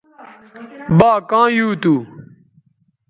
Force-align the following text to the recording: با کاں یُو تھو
با 0.99 1.11
کاں 1.29 1.47
یُو 1.57 1.69
تھو 1.81 1.93